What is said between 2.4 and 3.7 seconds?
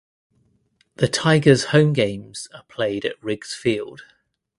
are played at Riggs